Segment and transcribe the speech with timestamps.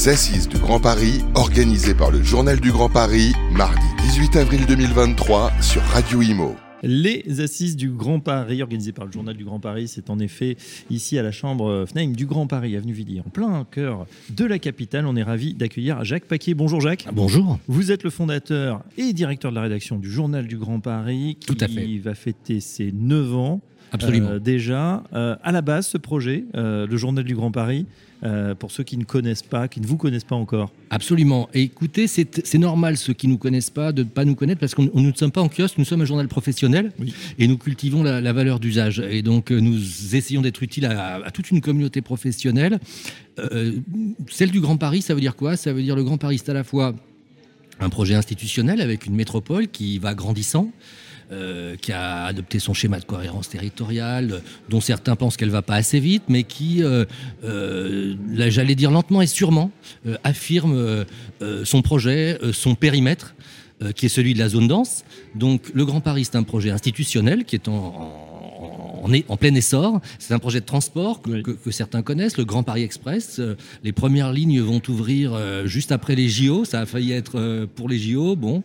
[0.00, 4.64] les Assises du Grand Paris, organisées par le Journal du Grand Paris, mardi 18 avril
[4.66, 6.56] 2023 sur Radio Imo.
[6.82, 10.56] Les assises du Grand Paris, organisées par le Journal du Grand Paris, c'est en effet
[10.88, 14.58] ici à la Chambre FNAIM du Grand Paris, avenue Villiers, en plein cœur de la
[14.58, 15.04] capitale.
[15.06, 16.54] On est ravi d'accueillir Jacques Paquier.
[16.54, 17.06] Bonjour Jacques.
[17.12, 17.58] Bonjour.
[17.68, 21.54] Vous êtes le fondateur et directeur de la rédaction du Journal du Grand Paris, qui
[21.54, 21.98] Tout à fait.
[21.98, 23.60] va fêter ses 9 ans.
[23.92, 24.30] Absolument.
[24.30, 27.86] Euh, déjà, Euh, à la base, ce projet, euh, le Journal du Grand Paris,
[28.58, 30.70] pour ceux qui ne connaissent pas, qui ne vous connaissent pas encore.
[30.90, 31.48] Absolument.
[31.54, 34.60] Et écoutez, c'est normal, ceux qui ne nous connaissent pas, de ne pas nous connaître,
[34.60, 37.14] parce que nous ne sommes pas en kiosque, nous sommes un journal professionnel Oui.
[37.38, 39.00] et nous cultivons la, la valeur d'usage.
[39.10, 42.78] Et donc, nous essayons d'être utiles à, à toute une communauté professionnelle.
[43.38, 43.72] Euh,
[44.28, 45.56] celle du Grand Paris, ça veut dire quoi?
[45.56, 46.94] Ça veut dire le Grand Paris, c'est à la fois
[47.80, 50.70] un projet institutionnel avec une métropole qui va grandissant.
[51.32, 55.74] Euh, qui a adopté son schéma de cohérence territoriale, dont certains pensent qu'elle va pas
[55.76, 57.04] assez vite, mais qui, euh,
[57.44, 58.14] euh,
[58.48, 59.70] j'allais dire lentement et sûrement,
[60.06, 61.04] euh, affirme
[61.64, 63.34] son projet, son périmètre,
[63.96, 65.04] qui est celui de la zone dense.
[65.34, 68.26] Donc, le Grand Paris, c'est un projet institutionnel qui est en-
[69.02, 70.00] en est- en plein essor.
[70.18, 71.42] C'est un projet de transport que, Oui.
[71.42, 73.38] que- que certains connaissent, le Grand Paris Express.
[73.38, 76.64] Euh, les premières lignes vont ouvrir euh, juste après les JO.
[76.64, 78.62] Ça a failli être euh, pour les JO, bon.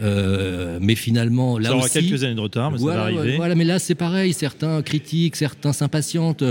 [0.00, 3.18] Euh, mais finalement, là ça aura aussi, quelques années de retard, mais voilà, ça va
[3.20, 3.36] arriver.
[3.36, 4.32] voilà, mais là c'est pareil.
[4.32, 6.44] Certains critiquent, certains s'impatientent.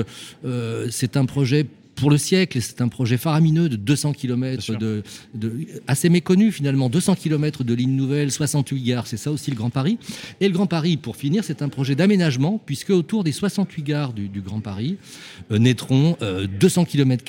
[0.46, 1.66] Euh, c'est un projet
[2.04, 2.60] pour le siècle.
[2.62, 4.78] C'est un projet faramineux de 200 Bien km, sûr.
[4.78, 6.90] de, de- assez méconnu finalement.
[6.90, 9.08] 200 km de lignes nouvelles, 68 gares.
[9.08, 9.98] C'est ça aussi le Grand Paris.
[10.42, 14.12] Et le Grand Paris, pour finir, c'est un projet d'aménagement puisque autour des 68 gares
[14.12, 14.98] du, du Grand Paris
[15.52, 17.24] euh, naîtront euh, 200 km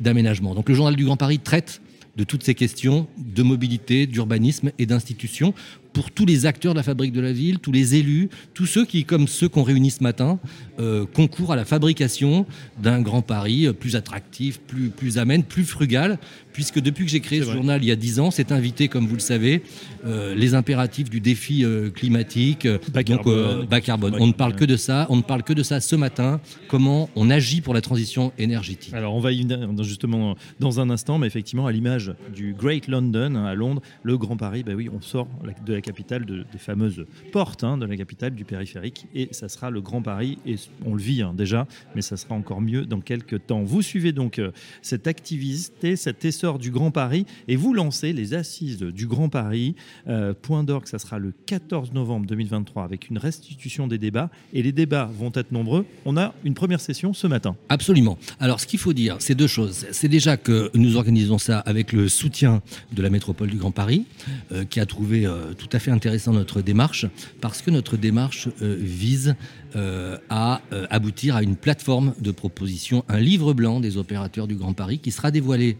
[0.00, 0.54] d'aménagement.
[0.54, 1.82] Donc le journal du Grand Paris traite
[2.16, 5.54] de toutes ces questions de mobilité, d'urbanisme et d'institutions
[5.92, 8.84] pour tous les acteurs de la fabrique de la ville, tous les élus, tous ceux
[8.84, 10.38] qui, comme ceux qu'on réunit ce matin,
[10.78, 12.46] euh, concourent à la fabrication
[12.82, 16.18] d'un Grand Paris euh, plus attractif, plus, plus amène, plus frugal,
[16.52, 17.54] puisque depuis que j'ai créé ce vrai.
[17.54, 19.62] journal il y a 10 ans, c'est invité, comme vous le savez,
[20.04, 23.66] euh, les impératifs du défi euh, climatique, Bas donc carbone.
[23.66, 24.16] bas carbone.
[24.18, 27.10] On ne parle que de ça, on ne parle que de ça ce matin, comment
[27.16, 28.94] on agit pour la transition énergétique.
[28.94, 29.46] Alors, on va y
[29.82, 34.36] justement dans un instant, mais effectivement, à l'image du Great London à Londres, le Grand
[34.36, 35.28] Paris, bah oui, on sort
[35.66, 39.48] de la capitale, de- des fameuses portes hein, de la capitale, du périphérique, et ça
[39.48, 42.84] sera le Grand Paris, et on le vit hein, déjà, mais ça sera encore mieux
[42.86, 43.62] dans quelques temps.
[43.62, 44.50] Vous suivez donc euh,
[44.82, 49.74] cette activité, cet essor du Grand Paris, et vous lancez les assises du Grand Paris.
[50.08, 54.62] Euh, point d'orgue, ça sera le 14 novembre 2023, avec une restitution des débats, et
[54.62, 55.86] les débats vont être nombreux.
[56.04, 57.56] On a une première session ce matin.
[57.68, 58.18] Absolument.
[58.38, 59.86] Alors, ce qu'il faut dire, c'est deux choses.
[59.92, 62.62] C'est déjà que nous organisons ça avec le soutien
[62.92, 64.04] de la métropole du Grand Paris,
[64.52, 67.06] euh, qui a trouvé euh, tout à fait intéressant notre démarche,
[67.40, 69.34] parce que notre démarche euh, vise
[69.76, 74.56] euh, à euh, aboutir à une plateforme de proposition, un livre blanc des opérateurs du
[74.56, 75.76] Grand Paris, qui sera dévoilé,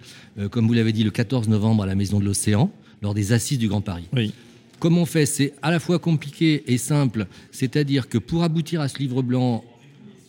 [0.51, 2.71] comme vous l'avez dit, le 14 novembre à la Maison de l'Océan,
[3.03, 4.09] lors des Assises du Grand Paris.
[4.13, 4.33] Oui.
[4.79, 8.89] Comment on fait C'est à la fois compliqué et simple, c'est-à-dire que pour aboutir à
[8.89, 9.63] ce livre blanc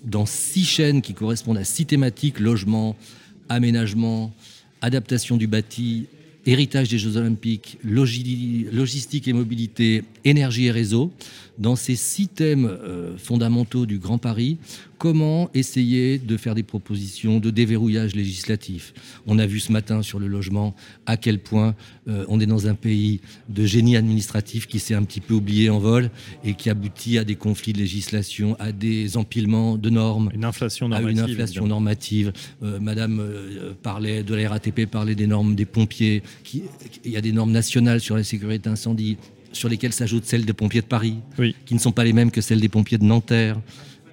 [0.04, 2.96] dans six chaînes qui correspondent à six thématiques logement,
[3.50, 4.34] aménagement,
[4.82, 6.08] adaptation du bâti,
[6.46, 11.12] héritage des Jeux Olympiques, logi- logistique et mobilité, énergie et réseau.
[11.58, 14.58] Dans ces six thèmes euh, fondamentaux du Grand Paris,
[15.02, 18.94] comment essayer de faire des propositions de déverrouillage législatif
[19.26, 20.76] On a vu ce matin sur le logement
[21.08, 21.74] à quel point
[22.08, 23.20] euh, on est dans un pays
[23.50, 26.12] de génie administratif qui s'est un petit peu oublié en vol
[26.44, 30.86] et qui aboutit à des conflits de législation, à des empilements de normes Une inflation
[30.86, 31.18] à normative.
[31.18, 32.32] une inflation normative.
[32.62, 36.22] Euh, Madame euh, parlait de la RATP, parlait des normes des pompiers.
[36.44, 36.62] Qui-
[37.04, 39.18] il y a des normes nationales sur la sécurité incendie,
[39.52, 41.56] sur lesquelles s'ajoutent celles des pompiers de Paris, Oui.
[41.66, 43.60] qui ne sont pas les mêmes que celles des pompiers de Nanterre.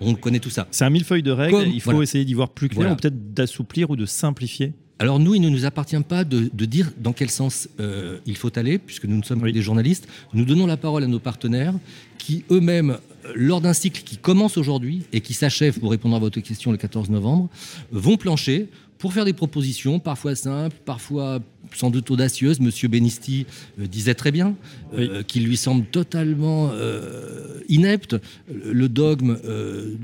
[0.01, 0.67] On connaît tout ça.
[0.71, 1.57] C'est un millefeuille de règles.
[1.59, 2.05] Comme- il faut voilà.
[2.05, 2.93] essayer d'y voir plus clair, Voilà.
[2.93, 4.73] ou peut-être d'assouplir ou de simplifier.
[5.01, 8.37] Alors nous, il ne nous appartient pas de, de dire dans quel sens euh, il
[8.37, 9.51] faut aller, puisque nous ne sommes Oui.
[9.51, 10.09] que des journalistes.
[10.35, 11.75] Nous donnons la parole à nos partenaires
[12.19, 12.91] qui eux-mêmes,
[13.27, 16.73] euh, lors d'un cycle qui commence aujourd'hui et qui s'achève, pour répondre à votre question,
[16.73, 17.49] le 14 novembre,
[17.93, 18.67] vont plancher
[18.99, 21.41] pour faire des propositions, parfois simples, parfois
[21.75, 22.61] sans doute audacieuses.
[22.61, 23.47] Monsieur Benisti
[23.79, 24.55] euh, disait très bien
[24.95, 28.17] euh, qu'il lui semble totalement euh, inepte
[28.49, 29.95] le dogme euh,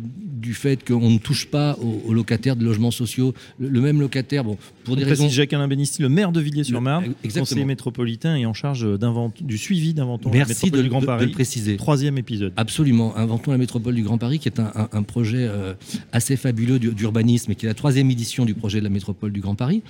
[0.45, 3.33] du fait qu'on ne touche pas aux, aux locataires de logements sociaux.
[3.59, 7.15] Le, le même locataire, bon, pour On des raisons Jacques-Alain Bénisty, le maire de Villiers-sur-Marne,
[7.35, 11.03] conseiller métropolitain et en charge d'invent- du suivi d'inventons la métropole de, du Grand de-
[11.03, 11.27] de Paris.
[11.27, 11.77] le préciser.
[11.77, 12.53] Troisième épisode.
[12.57, 13.17] Absolument.
[13.17, 15.73] Inventons la métropole du Grand Paris, qui est un, un- un projet euh,
[16.13, 19.33] assez fabuleux du- d'urbanisme et qui est la troisième édition du projet de la métropole
[19.33, 19.83] du Grand Paris.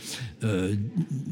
[0.44, 0.74] Euh,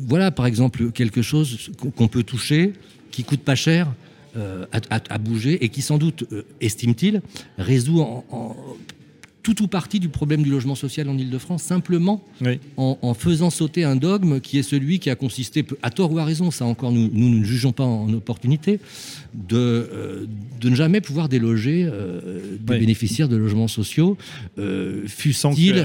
[0.08, 2.72] voilà, par exemple, quelque chose qu'on qu'on peut toucher,
[3.12, 3.86] qui coûte pas cher.
[4.34, 7.20] euh, à, à- à bouger et qui sans doute, euh, estime-t-il,
[7.58, 8.56] résout en, en
[9.42, 12.22] tout ou partie du problème du logement social en Ile-de-France, simplement
[12.76, 16.24] en, faisant sauter un dogme qui est celui qui a consisté, à tort ou à
[16.24, 18.78] raison, ça encore nous, nous, ne jugeons pas en opportunité,
[19.34, 20.26] de, euh,
[20.60, 24.16] de ne jamais pouvoir déloger euh, des bénéficiaires de logements sociaux,
[24.58, 25.78] euh, fût-il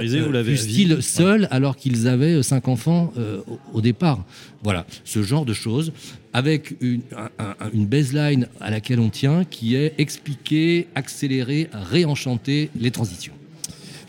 [0.93, 3.11] euh, seuls alors qu'ils avaient cinq enfants
[3.73, 4.23] au départ.
[4.63, 5.91] Voilà, ce genre de choses,
[6.33, 7.01] avec une,
[7.73, 13.33] une baseline à laquelle on tient, qui est expliquer, accélérer, réenchanter les transitions.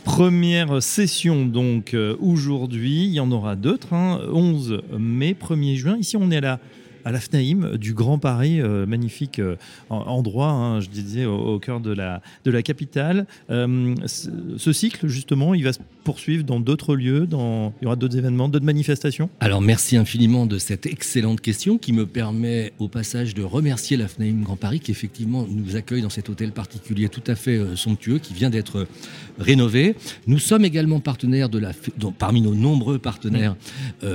[0.08, 4.96] Première session donc aujourd'hui, il y en aura d'autres, 11 hein.
[4.98, 5.96] mai, 1er juin.
[5.98, 6.60] Ici on est à la
[7.04, 9.56] à la FNAIM du Grand Paris, euh, magnifique euh,
[9.90, 13.26] endroit, hein, je disais, au, cœur de la, de la capitale.
[13.50, 17.72] Euh, ce cycle, justement, il va se poursuivre dans d'autres lieux, dans...
[17.80, 19.28] il y aura d'autres événements, d'autres manifestations?
[19.40, 24.08] Alors, merci infiniment de cette excellente question qui me permet au passage de remercier la
[24.08, 28.18] FNAIM Grand Paris qui, effectivement, nous accueille dans cet hôtel particulier tout à fait somptueux
[28.18, 28.86] qui vient d'être
[29.38, 29.96] rénové.
[30.26, 31.72] Nous sommes également partenaires de la,
[32.18, 33.56] parmi nos nombreux partenaires,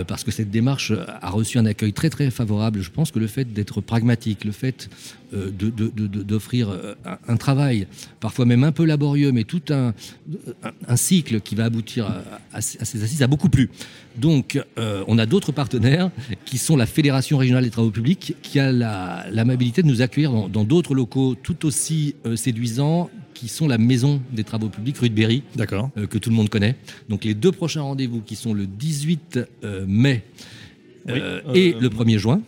[0.08, 0.92] parce que cette démarche
[1.22, 4.52] a reçu un accueil très très favorable je pense que le fait d'être pragmatique, le
[4.52, 4.90] fait
[5.34, 6.94] euh, d'offrir euh,
[7.28, 7.88] un, travail,
[8.20, 9.94] parfois même un peu laborieux, mais tout un,
[10.88, 13.72] un cycle qui va aboutir à, ces assises, a beaucoup plu.
[14.16, 16.12] Donc, euh, on a d'autres partenaires
[16.46, 20.66] qui sont la Fédération régionale des travaux publics, qui a l'amabilité de nous accueillir dans
[20.66, 25.42] d'autres locaux tout aussi séduisants, qui sont la Maison des Travaux Publics rue de Berry,
[25.58, 26.76] que tout le monde connaît.
[27.10, 29.40] Donc les deux prochains rendez-vous qui sont le 18
[29.88, 30.24] mai
[31.08, 32.42] et le 1er juin.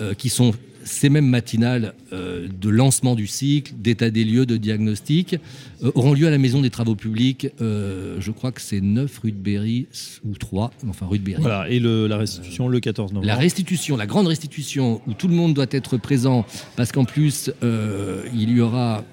[0.00, 0.52] Euh, qui sont
[0.82, 5.36] ces mêmes matinales euh, de lancement du cycle, d'état des lieux, de diagnostic,
[5.84, 7.48] euh, auront lieu à la Maison des Travaux Publics.
[7.60, 9.88] je crois que c'est 9 rue de Berry
[10.24, 11.42] ou 3, enfin rue de Berry.
[11.42, 13.26] Voilà, et la restitution le 14 novembre.
[13.26, 17.50] La restitution, la grande restitution où tout le monde doit être présent parce qu'en plus
[17.62, 19.04] il y aura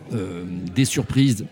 [0.73, 1.45] des surprises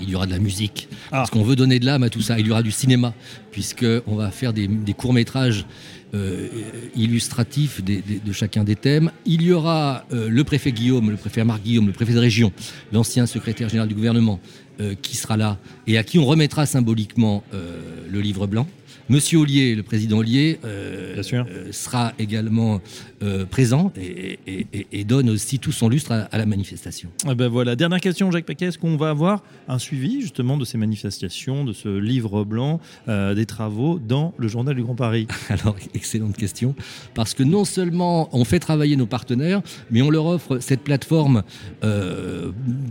[0.00, 1.18] il y aura de la musique, ah.
[1.18, 2.38] parce qu'on veut donner de l'âme à tout ça.
[2.38, 3.14] Il y aura du cinéma,
[3.50, 5.66] puisqu'on va faire des, courts-métrages
[6.14, 6.48] euh,
[6.96, 9.10] illustratifs de chacun des thèmes.
[9.26, 12.52] Il y aura euh, le préfet Guillaume, le préfet Marc Guillaume, le préfet de région,
[12.92, 14.40] l'ancien secrétaire général du gouvernement,
[14.80, 18.66] euh, qui sera là et à qui on remettra symboliquement le livre blanc.
[19.10, 22.82] Monsieur Ollier, le président Ollier, euh, euh, sera également
[23.22, 27.08] euh, présent et, donne aussi tout son lustre à, la manifestation.
[27.26, 30.66] Ah ben voilà, dernière question, Jacques Paquet, est-ce qu'on va avoir un suivi justement de
[30.66, 35.26] ces manifestations, de ce livre blanc, des travaux dans le journal du Grand Paris?
[35.48, 36.74] Alors, excellente question,
[37.14, 41.42] parce que non seulement on fait travailler nos partenaires, mais on leur offre cette plateforme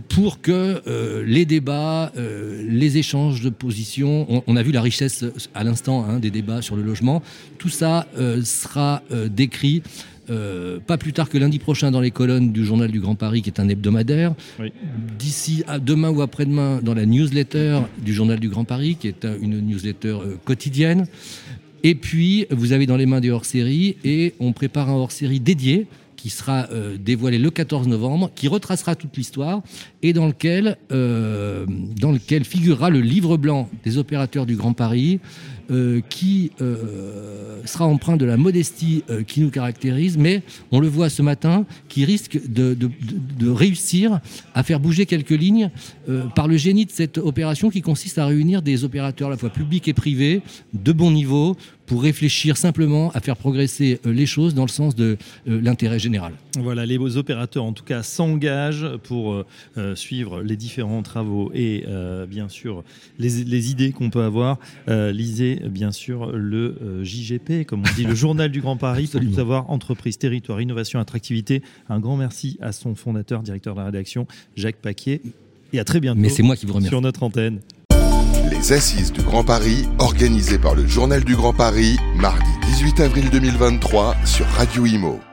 [0.08, 5.24] pour que les débats, les échanges de positions, on, on a vu la richesse
[5.54, 7.22] à l'instant Hein, des débats sur le logement.
[7.58, 9.82] Tout ça euh, sera euh, décrit
[10.30, 13.42] euh, pas plus tard que lundi prochain dans les colonnes du Journal du Grand Paris,
[13.42, 14.34] qui est un hebdomadaire.
[15.18, 19.26] D'ici à demain ou après-demain dans la newsletter du Journal du Grand Paris, qui est
[19.40, 21.06] une newsletter quotidienne.
[21.82, 25.86] Et puis, vous avez dans les mains des hors-séries et on prépare un hors-série dédié
[26.18, 26.68] qui sera
[26.98, 29.62] dévoilé le 14 novembre, qui retracera toute l'histoire
[30.02, 35.20] et dans lequel, dans lequel figurera le livre blanc des opérateurs du Grand Paris,
[35.70, 40.42] euh, qui euh, sera empreint de la modestie euh, qui nous caractérise, mais
[40.72, 44.20] on le voit ce matin, qui risque de réussir
[44.54, 45.70] à faire bouger quelques lignes
[46.34, 49.50] par le génie de cette opération qui consiste à réunir des opérateurs à la fois
[49.50, 50.40] publics et privés
[50.72, 51.54] de bon niveau
[51.88, 55.16] pour réfléchir simplement à faire progresser les choses dans le sens de
[55.46, 56.32] l'intérêt général.
[56.58, 59.44] Voilà, les opérateurs en tout cas s'engagent pour
[59.94, 61.84] suivre les différents travaux et
[62.28, 62.84] bien sûr
[63.18, 64.58] les, les idées qu'on peut avoir.
[64.86, 69.20] lisez bien sûr le euh, JGP, comme on dit, le Journal du Grand Paris, pour
[69.20, 71.62] tout savoir, entreprise, territoire, innovation, attractivité.
[71.88, 74.26] Un grand merci à son fondateur, directeur de la rédaction,
[74.56, 75.20] Jacques Paquier.
[75.72, 76.88] Et à très bientôt Mais c'est moi qui vous remercie.
[76.88, 77.60] sur notre antenne.
[78.58, 83.30] Les Assises du Grand Paris, organisées par le Journal du Grand Paris, mardi 18 avril
[83.30, 85.27] 2023 sur Radio Imo.